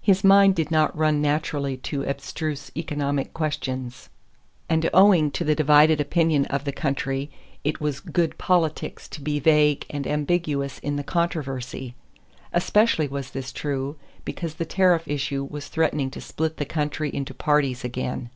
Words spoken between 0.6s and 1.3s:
not run